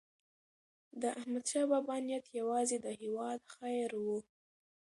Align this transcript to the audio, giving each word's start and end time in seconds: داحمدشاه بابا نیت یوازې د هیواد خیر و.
داحمدشاه 1.01 1.65
بابا 1.71 1.95
نیت 2.07 2.25
یوازې 2.39 2.77
د 2.81 2.87
هیواد 3.01 3.39
خیر 3.55 3.89
و. 3.97 4.05